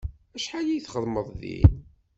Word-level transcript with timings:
Acḥal 0.35 0.67
ay 0.71 0.81
txedmeḍ 0.81 1.27
din? 1.41 1.73